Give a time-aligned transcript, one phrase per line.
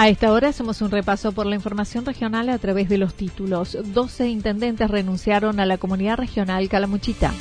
[0.00, 3.76] A esta hora hacemos un repaso por la información regional a través de los títulos.
[3.82, 7.34] 12 intendentes renunciaron a la comunidad regional Calamuchita.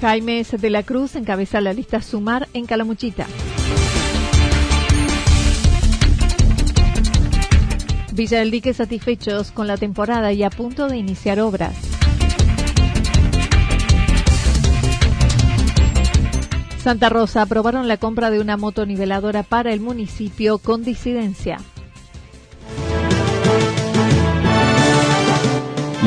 [0.00, 3.26] Jaime de la Cruz encabeza la lista Sumar en Calamuchita.
[8.14, 11.91] Villa del Dique satisfechos con la temporada y a punto de iniciar obras.
[16.82, 21.58] Santa Rosa aprobaron la compra de una motoniveladora para el municipio con disidencia.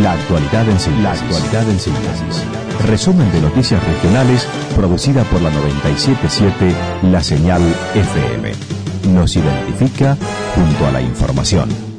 [0.01, 1.03] La actualidad en síntesis.
[1.03, 2.43] La actualidad en síntesis.
[2.85, 4.45] Resumen de noticias regionales
[4.75, 6.75] producida por la 977
[7.09, 7.61] La Señal
[7.93, 8.51] FM.
[9.13, 10.17] Nos identifica
[10.55, 11.94] junto a la información.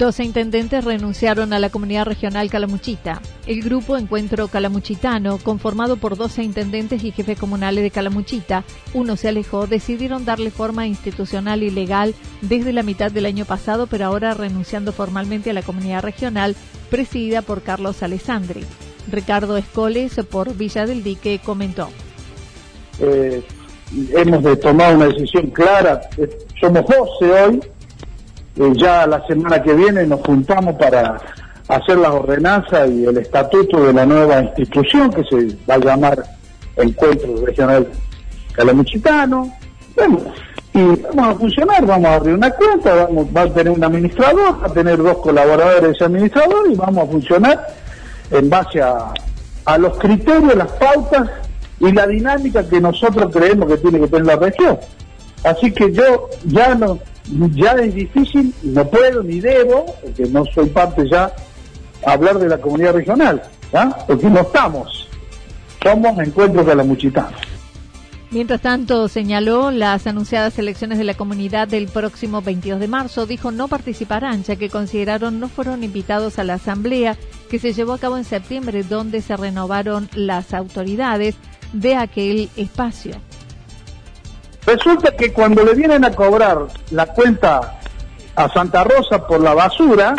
[0.00, 3.20] 12 intendentes renunciaron a la comunidad regional Calamuchita.
[3.46, 9.28] El grupo Encuentro Calamuchitano, conformado por 12 intendentes y jefes comunales de Calamuchita, uno se
[9.28, 14.32] alejó, decidieron darle forma institucional y legal desde la mitad del año pasado, pero ahora
[14.32, 16.56] renunciando formalmente a la comunidad regional
[16.88, 18.64] presidida por Carlos Alessandri.
[19.12, 21.90] Ricardo Escoles, por Villa del Dique, comentó.
[23.00, 23.42] Eh,
[24.16, 26.00] hemos de tomar una decisión clara.
[26.16, 27.60] Eh, somos 12 hoy
[28.56, 31.18] eh, ya la semana que viene nos juntamos para
[31.68, 36.22] hacer las ordenanzas y el estatuto de la nueva institución que se va a llamar
[36.76, 37.88] Encuentro Regional
[38.52, 39.52] Calamuchitano.
[39.94, 40.18] Bueno,
[40.72, 40.82] y
[41.14, 44.66] vamos a funcionar, vamos a abrir una cuenta, vamos, va a tener un administrador, va
[44.66, 47.66] a tener dos colaboradores de ese administrador y vamos a funcionar
[48.30, 49.12] en base a,
[49.64, 51.28] a los criterios, las pautas
[51.80, 54.78] y la dinámica que nosotros creemos que tiene que tener la región.
[55.44, 56.98] Así que yo ya no,
[57.54, 61.32] ya es difícil, no puedo ni debo, porque no soy parte ya,
[62.04, 63.42] hablar de la comunidad regional,
[64.06, 65.08] porque no estamos,
[65.82, 67.36] somos encuentros de la Muchitana.
[68.32, 73.26] Mientras tanto, señaló las anunciadas elecciones de la comunidad del próximo 22 de marzo.
[73.26, 77.16] Dijo no participarán, ya que consideraron no fueron invitados a la asamblea
[77.50, 81.34] que se llevó a cabo en septiembre, donde se renovaron las autoridades
[81.72, 83.16] de aquel espacio.
[84.70, 87.80] Resulta que cuando le vienen a cobrar la cuenta
[88.36, 90.14] a Santa Rosa por la basura,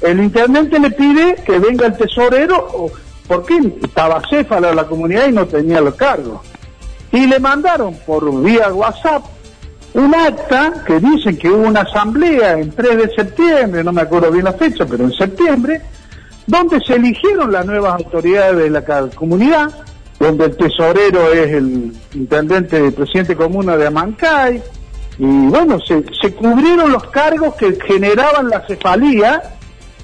[0.00, 2.90] el intendente le pide que venga el tesorero,
[3.28, 6.40] porque estaba céfala la comunidad y no tenía los cargos.
[7.12, 9.22] Y le mandaron por vía WhatsApp
[9.92, 14.30] un acta que dicen que hubo una asamblea en 3 de septiembre, no me acuerdo
[14.30, 15.82] bien la fecha, pero en septiembre,
[16.46, 18.82] donde se eligieron las nuevas autoridades de la
[19.14, 19.70] comunidad
[20.20, 24.62] donde el tesorero es el intendente, el presidente comuna de Amancay,
[25.18, 26.02] y bueno, se,
[26.34, 29.42] cubrieron los cargos que generaban la cefalía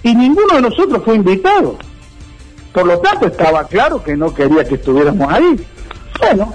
[0.02, 1.78] y ninguno de nosotros fue invitado.
[2.72, 5.66] Por lo tanto, estaba claro que no quería que estuviéramos ahí.
[6.18, 6.52] Bueno,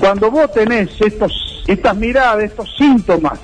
[0.00, 3.38] cuando vos tenés estos, estas miradas, estos síntomas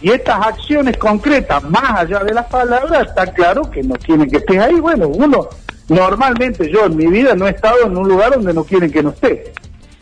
[0.00, 4.38] y estas acciones concretas más allá de las palabras, está claro que no tienen que
[4.38, 4.80] estar ahí.
[4.80, 5.48] Bueno, uno
[5.88, 9.02] Normalmente yo en mi vida no he estado en un lugar donde no quieren que
[9.02, 9.52] no esté.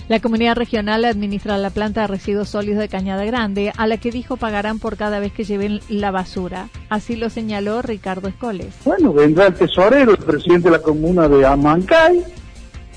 [0.08, 4.10] La comunidad regional administra la planta de residuos sólidos de Cañada Grande, a la que
[4.10, 6.68] dijo pagarán por cada vez que lleven la basura.
[6.90, 8.74] Así lo señaló Ricardo Escoles.
[8.84, 12.24] Bueno, vendrá el tesorero, el presidente de la comuna de Amancay,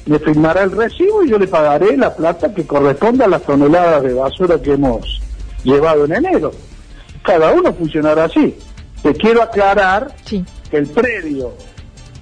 [0.06, 4.04] me firmará el recibo y yo le pagaré la plata que corresponda a las toneladas
[4.04, 5.22] de basura que hemos
[5.64, 6.52] llevado en enero.
[7.24, 8.56] Cada uno funcionará así.
[9.02, 10.16] Te quiero aclarar
[10.70, 11.54] que el predio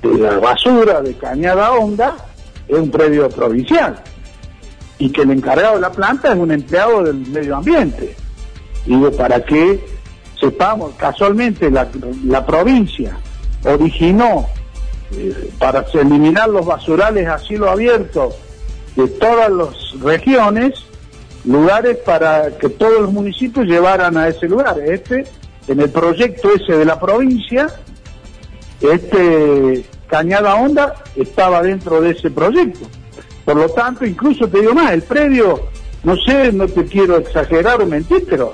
[0.04, 2.16] de la basura de Cañada Honda
[2.68, 4.02] es un predio provincial.
[5.00, 8.16] y que el encargado de la planta es un empleado del medio ambiente.
[8.86, 9.84] Digo, para que
[10.40, 11.88] sepamos, casualmente la,
[12.26, 13.18] la provincia
[13.66, 14.46] originó
[15.12, 18.34] eh, para eliminar los basurales a cielo abierto
[18.96, 20.74] de todas las regiones,
[21.44, 24.80] lugares para que todos los municipios llevaran a ese lugar.
[24.80, 25.26] Este,
[25.68, 27.68] en el proyecto ese de la provincia,
[28.80, 32.86] este Cañada Honda estaba dentro de ese proyecto.
[33.46, 35.64] Por lo tanto, incluso te digo más, el predio,
[36.04, 38.54] no sé, no te quiero exagerar o mentir, pero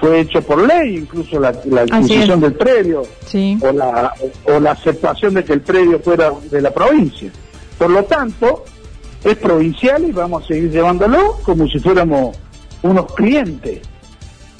[0.00, 4.14] fue hecho por ley, incluso la, adquisición del predio o, la,
[4.44, 7.30] o la aceptación de que el predio fuera de la provincia.
[7.76, 8.64] Por lo tanto,
[9.24, 12.34] es provincial y vamos a seguir llevándolo como si fuéramos
[12.80, 13.82] unos clientes.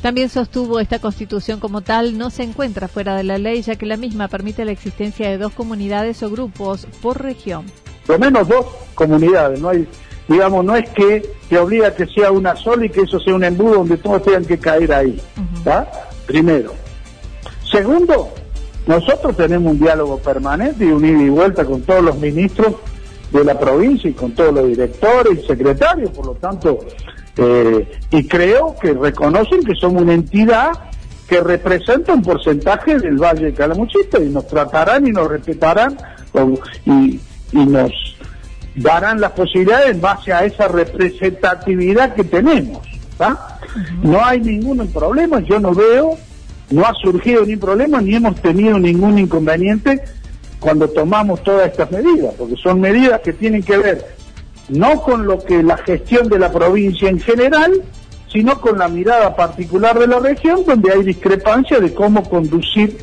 [0.05, 3.87] También sostuvo esta constitución como tal no se encuentra fuera de la ley ya que
[3.87, 7.65] la misma permite la existencia de dos comunidades o grupos por región.
[8.07, 9.89] Por lo menos dos comunidades, no hay,
[10.29, 13.35] digamos, no es que te obliga a que sea una sola y que eso sea
[13.35, 15.19] un embudo donde todos tengan que caer ahí.
[16.27, 16.75] Primero.
[17.73, 18.29] Segundo,
[18.87, 22.75] nosotros tenemos un diálogo permanente y un ida y vuelta con todos los ministros
[23.33, 26.81] de la provincia y con todos los directores y secretarios, por lo tanto,
[27.37, 30.71] eh, y creo que reconocen que somos una entidad
[31.29, 35.97] que representa un porcentaje del Valle de Calamuchita y nos tratarán y nos respetarán
[36.85, 37.21] y,
[37.53, 37.93] nos
[38.77, 42.87] darán las posibilidades en base a esa representatividad que tenemos.
[44.03, 46.17] No hay ningún problema, yo no veo,
[46.71, 50.03] no ha surgido ningún problema ni hemos tenido ningún inconveniente
[50.61, 54.17] cuando tomamos todas estas medidas, porque son medidas que tienen que ver
[54.69, 57.73] no con lo que la gestión de la provincia en general,
[58.33, 62.99] sino con la mirada particular de la región, donde hay discrepancia de cómo conducir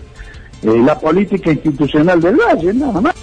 [0.64, 3.16] eh, la política institucional del Valle, nada más.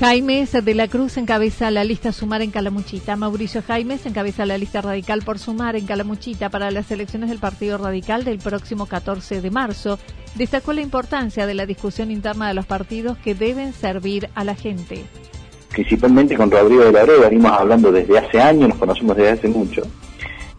[0.00, 3.16] Jaimes de la Cruz encabeza la lista Sumar en Calamuchita.
[3.16, 7.78] Mauricio Jaimes encabeza la lista radical por Sumar en Calamuchita para las elecciones del Partido
[7.78, 9.98] Radical del próximo 14 de marzo.
[10.36, 14.54] Destacó la importancia de la discusión interna de los partidos que deben servir a la
[14.54, 15.02] gente.
[15.70, 19.48] Principalmente con Rodrigo de la Red venimos hablando desde hace años, nos conocemos desde hace
[19.48, 19.82] mucho.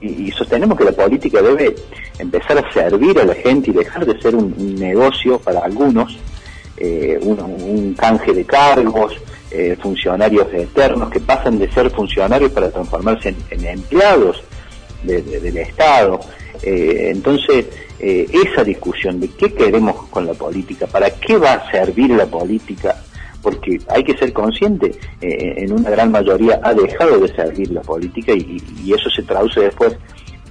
[0.02, 1.76] Y, sostenemos que la política debe
[2.18, 6.18] empezar a servir a la gente y dejar de ser un, negocio para algunos,
[6.76, 9.18] eh, un canje de cargos,
[9.52, 14.44] eh, funcionarios eternos que pasan de ser funcionarios para transformarse en, empleados
[15.04, 16.20] del Estado.
[16.62, 17.66] Eh, entonces,
[18.00, 22.26] eh, esa discusión de qué queremos con la política, para qué va a servir la
[22.26, 22.96] política,
[23.42, 24.92] porque hay que ser consciente,
[25.22, 29.96] en una gran mayoría ha dejado de servir la política y eso se traduce después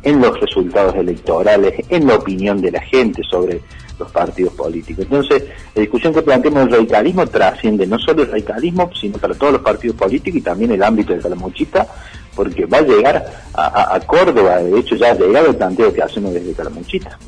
[0.08, 3.60] en los resultados electorales, en la opinión de la gente sobre
[3.98, 5.04] los partidos políticos.
[5.04, 5.44] Entonces,
[5.74, 9.62] la discusión que planteamos del radicalismo trasciende no solo el radicalismo, sino para todos los
[9.62, 11.86] partidos políticos y también el ámbito de Calamuchita,
[12.34, 16.32] porque va a llegar a, Córdoba, de hecho ya ha llegado el planteo que hacemos
[16.32, 17.18] desde Calamuchita.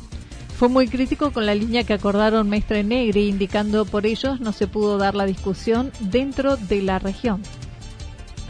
[0.57, 4.65] Fue muy crítico con la línea que acordaron Mestre Negri, indicando por ellos no se
[4.67, 7.43] pudo dar la discusión dentro de la región.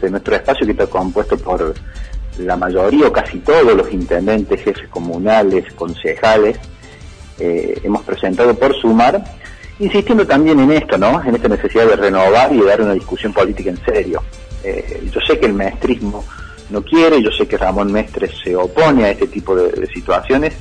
[0.00, 1.74] De nuestro espacio que está compuesto por
[2.38, 6.58] la mayoría o casi todos los intendentes, jefes comunales, concejales,
[7.38, 9.22] eh, hemos presentado por sumar,
[9.78, 11.22] insistiendo también en esto, ¿no?
[11.22, 14.22] En esta necesidad de renovar y de dar una discusión política en serio.
[14.62, 16.24] Eh, yo sé que el maestrismo
[16.70, 20.54] no quiere, yo sé que Ramón Mestre se opone a este tipo de, situaciones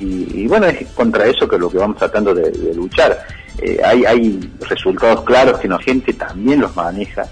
[0.00, 3.26] y, bueno, es contra eso que lo que vamos tratando de, luchar.
[3.60, 7.26] Eh, hay, hay resultados claros que la gente también los maneja.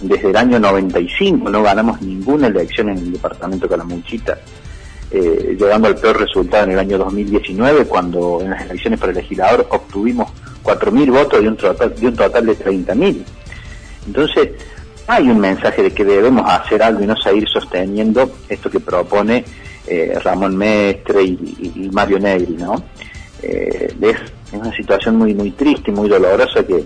[0.00, 4.38] Desde el año 95 no ganamos ninguna elección en el departamento de Calamuchita
[5.10, 9.18] eh, llegando al peor resultado en el año 2019, cuando en las elecciones para el
[9.18, 10.30] legislador obtuvimos
[10.64, 13.24] 4.000 votos de un total de, un total de 30.000.
[14.08, 14.50] Entonces,
[15.06, 19.44] hay un mensaje de que debemos hacer algo y no seguir sosteniendo esto que propone
[19.86, 22.82] eh, Ramón Mestre y, Mario Negri, ¿no?
[23.42, 24.16] Eh, es,
[24.52, 26.84] una situación muy muy triste y muy dolorosa que,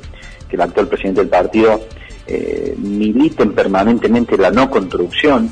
[0.48, 1.80] que el actual presidente del partido
[2.26, 5.50] eh, militen permanentemente la no construcción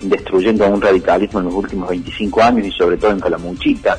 [0.00, 3.98] destruyendo a un radicalismo en los últimos 25 años y sobre todo en Calamuchita.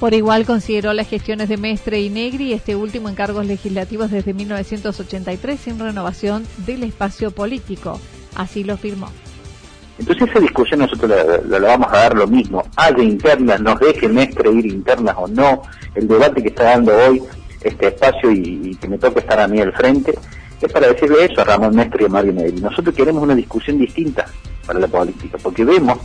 [0.00, 4.34] Por igual consideró las gestiones de Mestre y Negri, este último en cargos legislativos desde
[4.34, 7.98] 1983 sin renovación del espacio político.
[8.34, 9.08] Así lo firmó.
[9.98, 11.10] Entonces esa discusión nosotros
[11.46, 12.62] la, vamos a dar lo mismo.
[12.76, 15.62] Haya internas, nos deje Mestre ir internas o no.
[15.94, 17.22] El debate que está dando hoy
[17.62, 20.14] este espacio y, y que me toca estar a mí al frente
[20.60, 22.60] es para decirle eso a Ramón Mestre y a Mario Negri.
[22.60, 24.26] Nosotros queremos una discusión distinta
[24.66, 25.98] para la política, porque vemos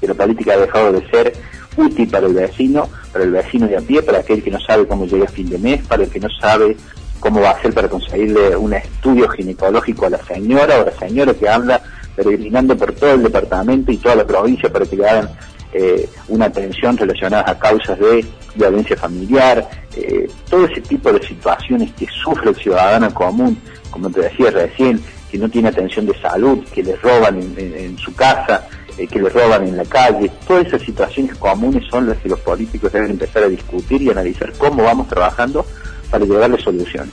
[0.00, 1.32] que la política ha dejado de ser
[1.76, 4.86] útil para el vecino, para el vecino de a pie, para aquel que no sabe
[4.86, 6.76] cómo llega a fin de mes, para el que no sabe
[7.20, 11.34] cómo va a hacer para conseguirle un estudio ginecológico a la señora o la señora
[11.34, 11.82] que anda
[12.14, 15.30] peregrinando por todo el departamento y toda la provincia para que le hagan
[15.72, 18.24] eh, una atención relacionada a causas de
[18.54, 23.58] violencia familiar, eh, todo ese tipo de situaciones que sufre el ciudadano común,
[23.98, 28.14] como te decía recién, que no tiene atención de salud, que le roban en, su
[28.14, 32.28] casa, eh, que le roban en la calle, todas esas situaciones comunes son las que
[32.28, 35.66] los políticos deben empezar a discutir y analizar cómo vamos trabajando
[36.10, 37.12] para llevarle soluciones.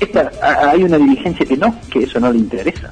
[0.00, 2.90] Esta, hay una dirigencia que no, que eso no le interesa.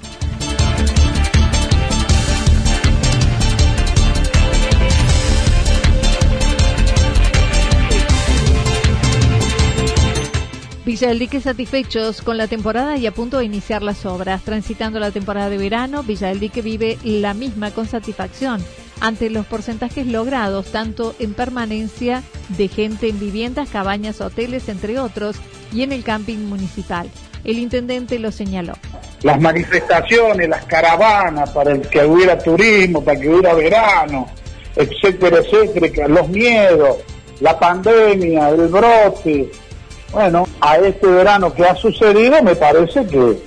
[11.00, 14.42] Villa del Dique satisfechos con la temporada y a punto de iniciar las obras.
[14.42, 18.62] Transitando la temporada de verano, Villa del Dique vive la misma con satisfacción
[19.00, 25.36] ante los porcentajes logrados tanto en permanencia de gente en viviendas, cabañas, hoteles, entre otros,
[25.72, 27.08] y en el camping municipal.
[27.44, 28.74] El intendente lo señaló.
[29.22, 34.28] Las manifestaciones, las caravanas para el que hubiera turismo, para que hubiera verano,
[34.76, 36.98] etcétera, etcétera, los miedos,
[37.40, 39.50] la pandemia, el brote,
[40.12, 43.42] bueno, a este verano que ha sucedido, me parece que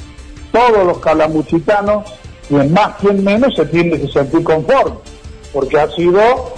[0.52, 2.06] todos los calamuchitanos,
[2.48, 5.00] quien más, quien menos, se tienen que sentir conformes,
[5.52, 6.54] porque ha sido,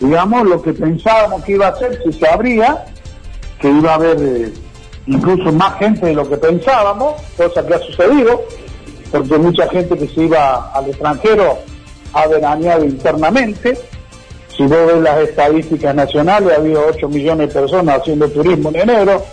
[0.00, 2.84] digamos, lo que pensábamos que iba a ser si se abría,
[3.60, 4.52] que iba a haber eh,
[5.06, 8.42] incluso más gente de lo que pensábamos, cosa que ha sucedido,
[9.10, 11.58] porque mucha gente que se iba al extranjero
[12.14, 13.78] ha veraneado internamente.
[14.56, 18.76] Si vos ves las estadísticas nacionales, ha habido 8 millones de personas haciendo turismo en
[18.76, 19.24] enero,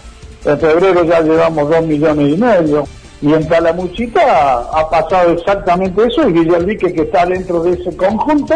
[0.45, 2.83] en febrero ya llevamos dos millones y medio.
[3.21, 8.55] Y en Calamuchita ha pasado exactamente eso y Villaldique que está dentro de ese conjunto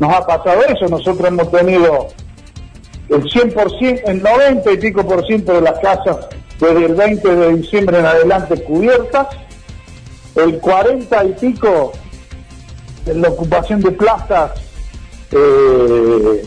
[0.00, 0.88] nos ha pasado eso.
[0.88, 2.08] Nosotros hemos tenido
[3.08, 7.54] el 100%, el 90 y pico por ciento de las casas desde el 20 de
[7.56, 9.28] diciembre en adelante cubiertas,
[10.36, 11.92] el 40 y pico
[13.06, 14.52] en la ocupación de plazas
[15.32, 16.42] eh,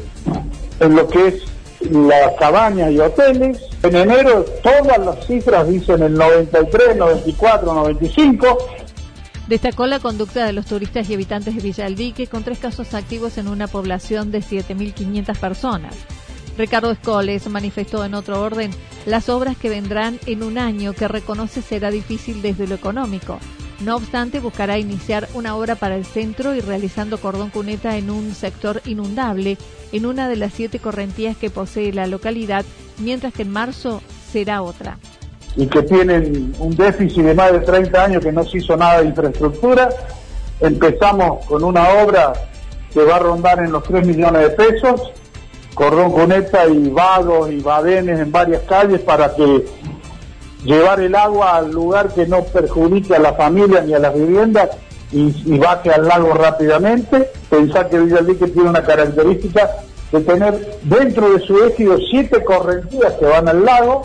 [0.79, 1.43] en lo que es
[1.89, 3.72] las cabañas y hoteles.
[3.83, 8.57] En enero todas las cifras dicen el 93, 94, 95.
[9.49, 13.49] Destacó la conducta de los turistas y habitantes de Villaldique con tres casos activos en
[13.49, 15.95] una población de 7.500 personas.
[16.57, 18.71] Ricardo Escoles manifestó en otro orden
[19.05, 23.37] las obras que vendrán en un año que reconoce será difícil desde lo económico.
[23.83, 28.33] No obstante, buscará iniciar una obra para el centro y realizando cordón cuneta en un
[28.33, 29.57] sector inundable
[29.91, 32.63] en una de las siete correntías que posee la localidad,
[32.99, 34.99] mientras que en marzo será otra.
[35.57, 39.01] Y que tienen un déficit de más de 30 años que no se hizo nada
[39.01, 39.89] de infraestructura.
[40.61, 42.31] Empezamos con una obra
[42.93, 45.11] que va a rondar en los 3 millones de pesos,
[45.73, 49.65] cordón cuneta y vagos y badenes en varias calles para que
[50.63, 54.69] llevar el agua al lugar que no perjudique a la familia ni a las viviendas
[55.11, 57.29] y, baje al lago rápidamente.
[57.49, 59.69] Pensar que Villaldique tiene una característica
[60.11, 64.03] de tener dentro de su éxito siete correntías que van al lago.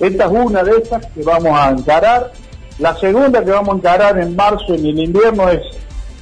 [0.00, 2.32] Esta es una de esas que vamos a encarar.
[2.78, 5.60] La segunda que vamos a encarar en marzo en el invierno es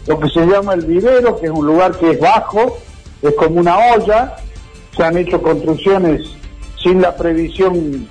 [0.06, 2.78] lo que se llama el vivero, que es un lugar que es bajo,
[3.22, 4.36] es como una olla.
[4.96, 6.20] Se han hecho construcciones
[6.82, 8.08] sin la previsión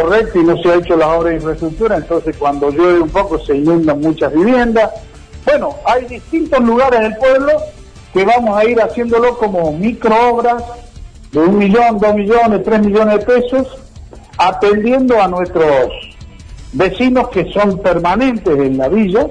[0.00, 3.38] correcto y no se ha hecho la obra de infraestructura, entonces cuando llueve un poco
[3.38, 4.90] se inundan muchas viviendas.
[5.44, 7.52] Bueno, hay distintos lugares del pueblo
[8.14, 10.62] que vamos a ir haciéndolo como micro obras
[11.30, 13.68] de un millón, dos millones, tres millones de pesos,
[14.38, 15.88] atendiendo a nuestros
[16.72, 19.26] vecinos que son permanentes en la villa.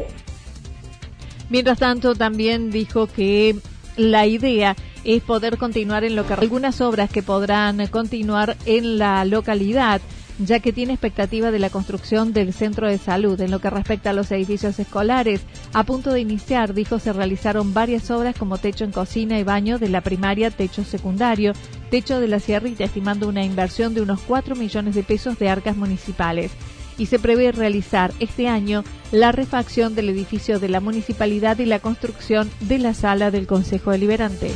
[1.50, 3.56] Mientras tanto, también dijo que
[3.98, 9.26] la idea es poder continuar en lo que algunas obras que podrán continuar en la
[9.26, 10.02] localidad
[10.40, 13.40] ya que tiene expectativa de la construcción del centro de salud.
[13.42, 15.42] En lo que respecta a los edificios escolares,
[15.74, 19.80] a punto de iniciar, dijo, se realizaron varias obras como techo en cocina y baño
[19.80, 21.54] de la primaria, techo secundario,
[21.90, 25.78] techo de la sierrita, estimando una inversión de unos 4 millones de pesos de arcas
[25.78, 26.52] municipales.
[26.98, 31.80] Y se prevé realizar este año la refacción del edificio de la municipalidad y la
[31.80, 34.52] construcción de la sala del Consejo Deliberante.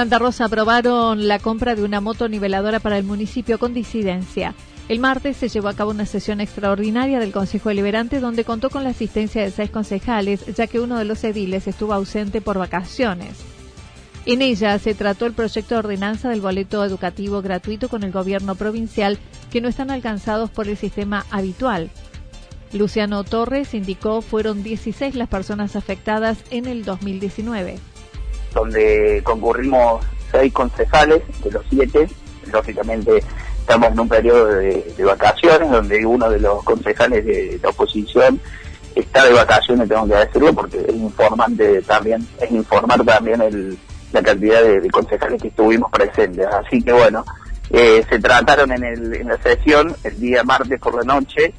[0.00, 4.54] Santa Rosa aprobaron la compra de una moto niveladora para el municipio con disidencia.
[4.88, 8.82] El martes se llevó a cabo una sesión extraordinaria del Consejo Deliberante donde contó con
[8.82, 13.40] la asistencia de seis concejales, ya que uno de los ediles estuvo ausente por vacaciones.
[14.24, 18.54] En ella se trató el proyecto de ordenanza del boleto educativo gratuito con el gobierno
[18.54, 19.18] provincial
[19.52, 21.90] que no están alcanzados por el sistema habitual.
[22.72, 27.89] Luciano Torres indicó fueron 16 las personas afectadas en el 2019.
[28.54, 32.08] Donde concurrimos seis concejales de los siete,
[32.52, 33.22] lógicamente
[33.60, 38.40] estamos en un periodo de, vacaciones donde uno de los concejales de la oposición
[38.94, 43.78] está de vacaciones, tengo que decirlo, porque es informante también, es informar también el,
[44.12, 46.46] la cantidad de, concejales que estuvimos presentes.
[46.46, 47.24] Así que bueno,
[47.70, 51.54] eh, se trataron en, el, en la sesión el día martes por la noche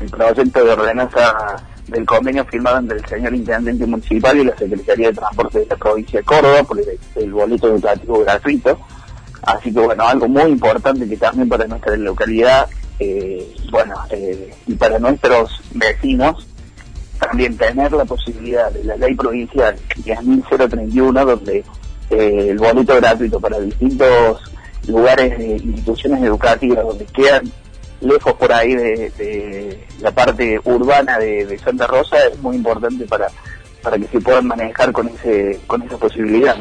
[0.00, 1.56] el proyecto de ordenanza
[1.88, 5.76] del convenio firmado entre el señor intendente municipal y la Secretaría de Transporte de la
[5.76, 6.78] provincia de Córdoba por
[7.14, 8.78] el, boleto educativo gratuito.
[9.42, 14.74] Así que bueno, algo muy importante que también para nuestra localidad, eh, bueno, eh, y
[14.74, 16.46] para nuestros vecinos,
[17.20, 21.64] también tener la posibilidad de la ley provincial 10.031, donde
[22.10, 24.40] eh, el boleto gratuito para distintos
[24.88, 27.50] lugares, instituciones educativas, donde quedan
[28.00, 33.28] lejos por ahí de, la parte urbana de, Santa Rosa, es muy importante para,
[33.82, 36.56] para que se puedan manejar con, ese, con esa posibilidad.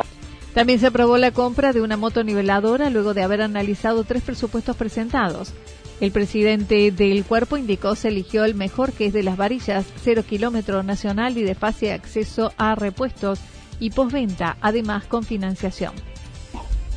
[0.54, 4.78] También se aprobó la compra de una moto niveladora luego de haber analizado tres presupuestos
[4.78, 5.54] presentados.
[6.00, 10.24] El presidente del cuerpo indicó se eligió el mejor que es de las varillas, cero
[10.28, 13.40] kilómetro nacional y de fácil acceso a repuestos
[13.80, 15.94] y postventa, además con financiación.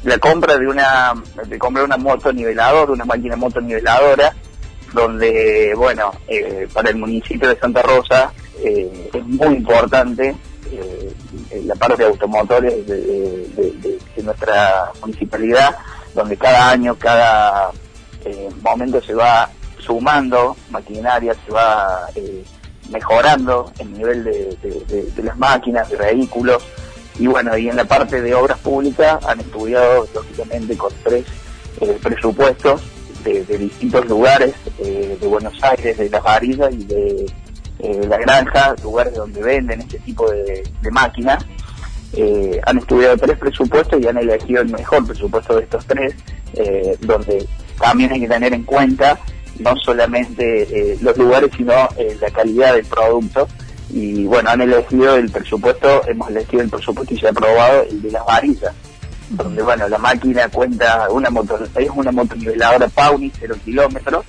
[0.04, 1.12] La compra de una,
[1.46, 4.32] de comprar una moto niveladora, una máquina moto niveladora,
[4.92, 10.34] donde, bueno, eh, para el municipio de Santa Rosa eh, es muy importante
[10.70, 11.14] eh,
[11.64, 15.76] la parte de automotores de nuestra municipalidad,
[16.14, 17.70] donde cada año, cada
[18.24, 22.44] eh, momento se va sumando maquinaria, se va eh,
[22.90, 26.62] mejorando el nivel de, las máquinas, de vehículos.
[27.18, 31.24] Y bueno, y en la parte de obras públicas han estudiado, lógicamente, con tres
[31.80, 32.82] eh, presupuestos
[33.24, 37.26] de, distintos lugares, eh, de Buenos Aires, de Las Varillas y de
[38.08, 41.44] La Granja, lugares donde venden este tipo de, máquinas.
[42.64, 46.14] han estudiado tres presupuestos y han elegido el mejor presupuesto de estos tres,
[47.00, 47.46] donde
[47.78, 49.18] también hay que tener en cuenta
[49.58, 53.48] no solamente eh, los lugares, sino eh, la calidad del producto.
[53.90, 58.02] Y bueno, han elegido el presupuesto, hemos elegido el presupuesto y se ha aprobado el
[58.02, 58.74] de las varillas,
[59.30, 64.24] donde bueno, la máquina cuenta, una moto, es una motoniveladora Pauni, 0 kilómetros,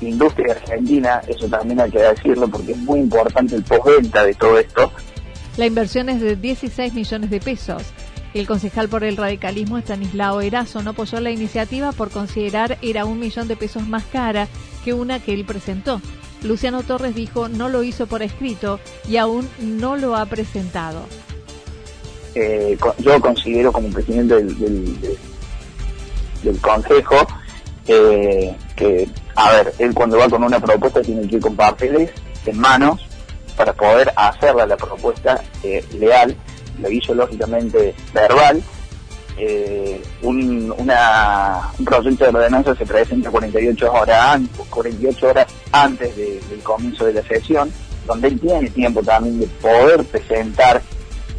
[0.00, 4.58] industria argentina, eso también hay que decirlo porque es muy importante el postventa de todo
[4.58, 4.92] esto.
[5.56, 7.82] La inversión es de 16 millones de pesos.
[8.34, 13.20] El concejal por el radicalismo, Estanislao Erazo, no apoyó la iniciativa por considerar era un
[13.20, 14.48] millón de pesos más cara
[14.84, 16.00] que una que él presentó.
[16.44, 18.78] Luciano Torres dijo no lo hizo por escrito
[19.08, 21.00] y aún no lo ha presentado.
[22.34, 25.00] Eh, yo considero como presidente del,
[26.42, 27.26] del, consejo
[27.86, 32.10] eh, que, a ver, él cuando va con una propuesta tiene que ir con papeles
[32.44, 33.00] en manos
[33.56, 36.36] para poder hacerla la propuesta eh, leal
[36.80, 38.62] lo hizo lógicamente verbal.
[39.36, 46.16] Eh, un, una, un proyecto de ordenanza se presenta 48 horas antes, 48 horas antes
[46.16, 47.72] del comienzo de la sesión,
[48.06, 50.80] donde él tiene tiempo también de poder presentar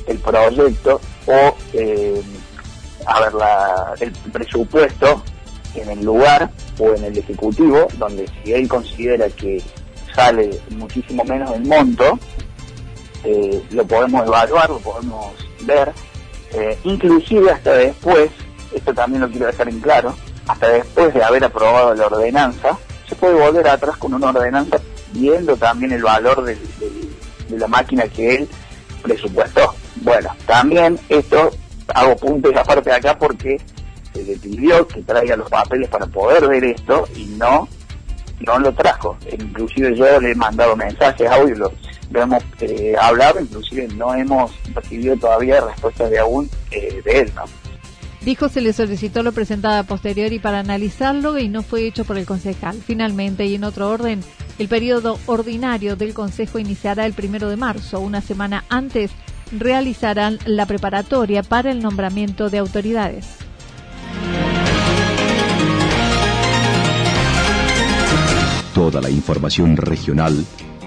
[0.08, 2.22] el proyecto o eh,
[4.00, 5.24] el presupuesto
[5.76, 9.62] en el lugar o en el ejecutivo, donde si él considera que
[10.14, 12.20] sale muchísimo menos el monto,
[13.24, 15.92] eh, lo podemos evaluar, lo podemos ver,
[16.56, 18.32] eh, inclusive hasta después,
[18.74, 20.16] esto también lo quiero dejar en claro,
[20.48, 24.80] hasta después de haber aprobado la ordenanza, se puede volver atrás con una ordenanza
[25.12, 26.58] viendo también el valor de
[27.50, 28.50] la máquina que él
[29.02, 29.74] presupuestó.
[29.98, 31.52] Bueno, también esto
[31.94, 33.58] hago puntos aparte de acá porque
[34.14, 37.68] se le pidió que traiga los papeles para poder ver esto y no
[38.40, 39.18] no lo trajo.
[39.32, 41.72] Inclusive yo le he mandado mensajes, audio,
[42.12, 47.32] lo, hemos eh, hablado, inclusive no hemos recibido todavía respuestas de aún eh, de él.
[47.36, 47.44] ¿no?
[48.26, 52.18] Dijo se le solicitó lo presentado a posteriori para analizarlo y no fue hecho por
[52.18, 52.76] el concejal.
[52.84, 54.22] Finalmente, y en otro orden,
[54.58, 58.00] el periodo ordinario del Consejo iniciará el primero de marzo.
[58.00, 59.12] Una semana antes
[59.52, 63.28] realizarán la preparatoria para el nombramiento de autoridades.
[68.74, 70.46] Toda la información regional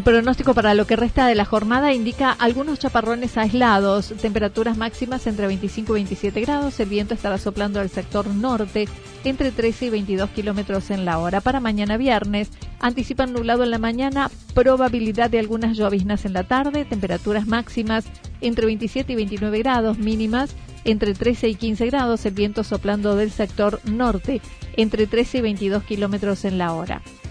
[0.00, 5.26] El pronóstico para lo que resta de la jornada indica algunos chaparrones aislados, temperaturas máximas
[5.26, 8.88] entre 25 y 27 grados, el viento estará soplando al sector norte
[9.24, 11.42] entre 13 y 22 kilómetros en la hora.
[11.42, 12.48] Para mañana viernes,
[12.80, 18.06] anticipan nublado en la mañana, probabilidad de algunas lloviznas en la tarde, temperaturas máximas
[18.40, 23.32] entre 27 y 29 grados, mínimas entre 13 y 15 grados, el viento soplando del
[23.32, 24.40] sector norte
[24.78, 27.02] entre 13 y 22 kilómetros en la hora.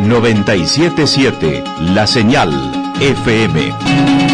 [0.00, 2.50] 977 La Señal
[3.00, 4.27] FM.